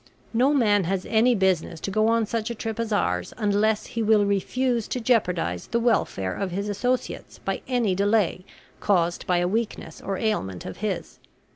No 0.33 0.51
man 0.51 0.85
has 0.85 1.05
any 1.05 1.35
business 1.35 1.79
to 1.81 1.91
go 1.91 2.07
on 2.07 2.25
such 2.25 2.49
a 2.49 2.55
trip 2.55 2.79
as 2.79 2.91
ours 2.91 3.35
unless 3.37 3.85
he 3.85 4.01
will 4.01 4.25
refuse 4.25 4.87
to 4.87 4.99
jeopardize 4.99 5.67
the 5.67 5.79
welfare 5.79 6.33
of 6.33 6.49
his 6.49 6.69
associates 6.69 7.37
by 7.37 7.61
any 7.67 7.93
delay 7.93 8.43
caused 8.79 9.27
by 9.27 9.37
a 9.37 9.47
weakness 9.47 10.01
or 10.01 10.17
ailment 10.17 10.65
of 10.65 10.77
his. 10.77 11.19